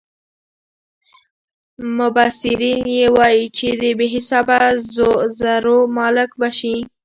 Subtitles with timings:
[1.97, 4.59] مبصرین یې وايي چې د بې حسابه
[5.41, 6.75] زرو مالک به شي.